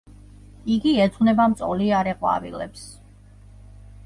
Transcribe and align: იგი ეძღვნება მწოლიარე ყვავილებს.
იგი 0.75 0.93
ეძღვნება 1.03 1.45
მწოლიარე 1.51 2.15
ყვავილებს. 2.23 2.89